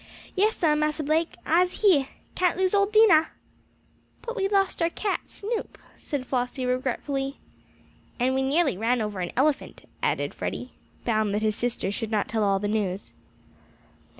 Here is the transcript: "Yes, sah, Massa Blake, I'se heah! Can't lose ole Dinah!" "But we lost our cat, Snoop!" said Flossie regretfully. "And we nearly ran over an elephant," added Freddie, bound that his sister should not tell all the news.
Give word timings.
"Yes, 0.35 0.55
sah, 0.55 0.73
Massa 0.73 1.03
Blake, 1.03 1.35
I'se 1.45 1.83
heah! 1.83 2.07
Can't 2.33 2.57
lose 2.57 2.73
ole 2.73 2.87
Dinah!" 2.87 3.27
"But 4.23 4.35
we 4.35 4.47
lost 4.47 4.81
our 4.81 4.89
cat, 4.89 5.29
Snoop!" 5.29 5.77
said 5.95 6.25
Flossie 6.25 6.65
regretfully. 6.65 7.37
"And 8.19 8.33
we 8.33 8.41
nearly 8.41 8.79
ran 8.79 8.99
over 8.99 9.19
an 9.19 9.31
elephant," 9.37 9.87
added 10.01 10.33
Freddie, 10.33 10.71
bound 11.05 11.35
that 11.35 11.43
his 11.43 11.55
sister 11.55 11.91
should 11.91 12.09
not 12.09 12.27
tell 12.27 12.43
all 12.43 12.57
the 12.57 12.67
news. 12.67 13.13